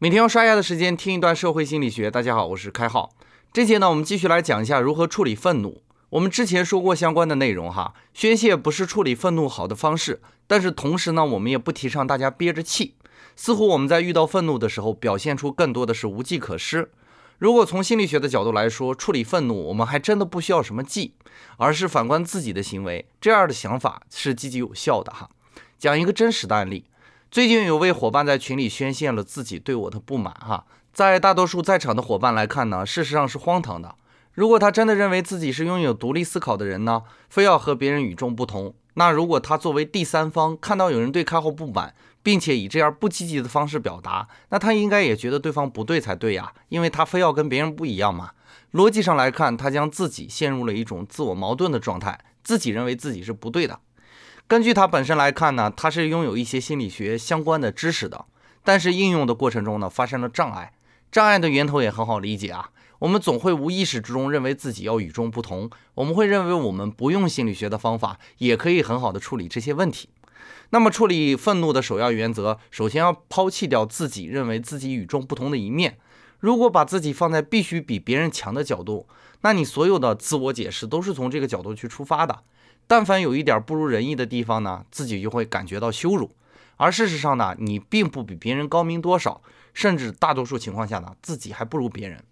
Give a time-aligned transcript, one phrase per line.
[0.00, 2.10] 每天用刷牙的时间听一段社会心理学。
[2.10, 3.14] 大家好，我是开浩。
[3.52, 5.82] 这节呢，我们继续来讲一下如何处理愤怒。
[6.10, 12.96] 我们之前说过相关的内容哈，宣泄不是处理愤怒好的方式，但是同时呢，我们也不提倡大家憋着气。
[13.36, 16.90] 似乎我们在遇到愤怒的时候，表现出更多的是无计可施。
[17.38, 21.14] 如果从心理学的角度来说，处理愤怒，我们还真的不需要什么计，
[21.56, 25.30] 而是反观自己的行为，这样的想法是积极有效的哈。
[25.78, 26.84] 讲一个真实的案例。
[27.34, 33.96] 最近有位伙伴在群里宣泄了自己对我的不满，哈，在大多数在场的伙伴来看呢，事实上是荒唐的。
[34.34, 41.92] 如果他真的认为自己是拥有独立思考的人呢，非要和别人与众不同，那如果他作为第三方看到有人对开号不满，
[42.22, 48.30] 并且以这样不积极的方式表达，那他应该也觉得对方不对才对呀，因为他非要跟别人不一样嘛。
[48.74, 53.80] 逻辑上来看，他将自己陷入了一种自我矛盾的状态，自己认为自己是不对的。
[54.46, 58.26] 根据他本身来看呢，他是拥有一些心理学相关的知识的，
[58.62, 60.72] 但是应用的过程中呢，发生了障碍。
[61.10, 70.08] 障碍的源头也很好理解啊，我们总会无意识之中认为自己要与众不同，我们会认为我们不用心理学的方法也可以很好的处理这些问题。
[70.70, 75.98] 那么处理愤怒的首要原则，首先要抛弃掉自己认为自己与众不同的一面。
[76.44, 79.08] 如果把自己放在必须比别人强的角度，
[79.40, 82.38] 那你所有的自我解释都是从这个角度去出发的。
[82.86, 86.30] 但凡有一点不如人意的地方呢，自己就会感觉到羞辱。
[86.76, 89.40] 而事实上呢，你并不比别人高明多少，
[89.72, 92.22] 甚至大多数情况下呢，自己还不如别人。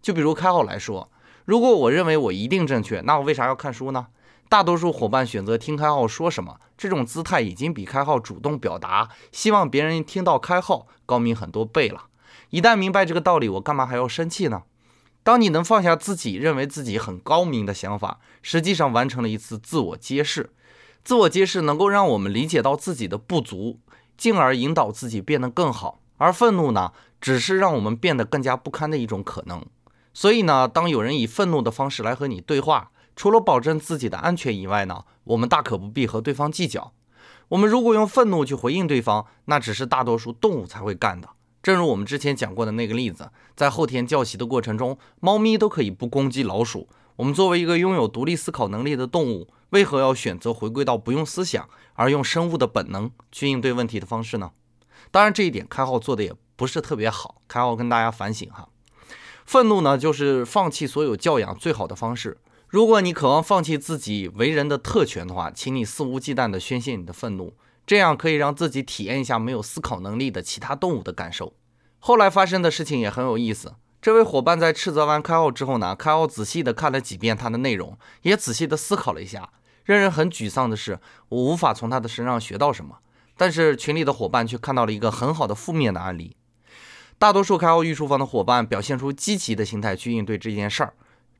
[0.00, 1.10] 就比如开号来说，
[1.44, 4.06] 如果我认为我一定正确，那我为啥要看书呢？
[4.48, 12.04] 大多数伙伴选择听开号说什么，这种姿态已经比开号主动表达希望别人听到开号高明很多倍了。
[12.50, 14.62] 一旦明白这个道理，我干嘛还要生气呢？
[15.22, 20.50] 当你能放下自己认为自己很高明的想法，实际上完成了一次自我揭示。
[21.04, 23.80] 自我揭示能够让我们理解到自己的不足，
[24.16, 26.00] 进而引导自己变得更好。
[26.16, 29.64] 而愤怒呢，只是让我们变得更加不堪的一种可能。
[30.14, 36.92] 所以呢，当有人以愤怒的方式来和你对话，除了保证自己的安全以外呢，我们大可不必和对方计较。
[37.48, 41.28] 我们如果用愤怒去回应对方，那只是大多数动物才会干的。
[41.62, 46.88] 正如我们之前讲过的那个例子，在后天教习的过程中，猫咪都可以不攻击老鼠。
[47.16, 54.52] 我们作为一个拥有独立思考能力的动物，为何要选择回归到不用思想而用生物的本能去应对问题的方式呢？
[55.10, 57.42] 当然，这一点开号做的也不是特别好。
[57.48, 58.68] 开号跟大家反省哈，
[59.44, 62.38] 愤怒呢，就是放弃所有教养最好的方式。
[62.68, 67.54] 如果你渴望放弃自己为人的特权的话，请你肆无忌惮地宣泄你的愤怒。
[67.88, 71.54] 这样可以让自己体验一下没有思考能力的其他动物的感受。
[71.98, 73.76] 后来发生的事情也很有意思。
[74.02, 79.48] 这位伙伴在斥责完开奥之后呢，开奥仔细的看了几遍他的内容，也仔细的思考了一下。
[79.84, 81.00] 让人很沮丧的是，
[81.30, 82.98] 我无法从他的身上学到什么。
[83.38, 86.36] 但是群里的伙伴却看到了一个很好的负面的案例。
[87.18, 90.92] 大多数开奥御书房的伙伴表现出积极的心态去应对这件事儿，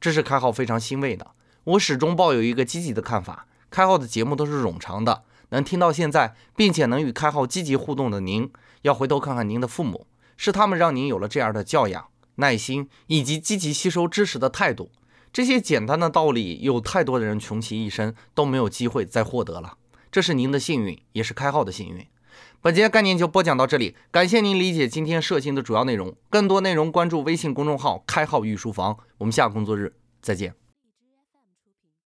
[0.00, 1.32] 这是开号非常欣慰的。
[1.64, 3.48] 我始终抱有一个积极的看法。
[3.68, 5.24] 开号的节目都是冗长的。
[5.50, 8.50] 能听到现在，并且能与开号积极互动的您，
[8.82, 14.90] 要回头看看您的父母，是他们让您有了这样的教养、耐心以及积极吸收知识的态度。
[15.32, 19.76] 这些简单的道理，有太多的人穷其一生都没有机会再获得了。
[20.10, 22.06] 这是您的幸运，也是开号的幸运。
[22.62, 26.16] 本节概念就播讲到这里，感谢您理解今天社信的主要内容。
[26.30, 28.96] 更多内容关注微信公众号“开号御书房”。
[29.18, 30.65] 我们下工作日再见。